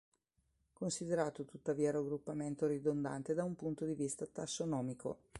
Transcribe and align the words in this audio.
Considerato 0.73 1.45
tuttavia 1.45 1.91
raggruppamento 1.91 2.65
ridondante 2.65 3.35
da 3.35 3.43
un 3.43 3.55
punto 3.55 3.85
di 3.85 3.93
vita 3.93 4.25
tassonomico. 4.25 5.17